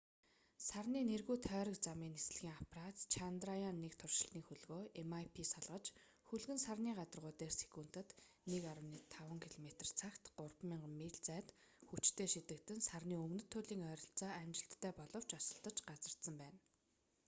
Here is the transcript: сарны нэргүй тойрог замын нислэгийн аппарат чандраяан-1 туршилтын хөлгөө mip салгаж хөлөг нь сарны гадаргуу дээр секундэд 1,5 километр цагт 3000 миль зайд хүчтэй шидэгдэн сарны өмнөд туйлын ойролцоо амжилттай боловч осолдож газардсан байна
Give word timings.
сарны 0.67 0.99
нэргүй 1.11 1.37
тойрог 1.47 1.77
замын 1.87 2.13
нислэгийн 2.17 2.55
аппарат 2.61 2.97
чандраяан-1 3.13 3.91
туршилтын 4.01 4.43
хөлгөө 4.45 4.81
mip 5.11 5.35
салгаж 5.53 5.85
хөлөг 6.27 6.51
нь 6.53 6.63
сарны 6.65 6.89
гадаргуу 6.99 7.33
дээр 7.39 7.53
секундэд 7.61 8.09
1,5 8.55 9.45
километр 9.53 9.87
цагт 9.99 10.23
3000 10.37 10.99
миль 10.99 11.21
зайд 11.27 11.47
хүчтэй 11.87 12.27
шидэгдэн 12.33 12.79
сарны 12.89 13.15
өмнөд 13.25 13.47
туйлын 13.51 13.83
ойролцоо 13.91 14.31
амжилттай 14.41 14.91
боловч 14.99 15.29
осолдож 15.39 15.77
газардсан 15.89 16.35
байна 16.41 16.59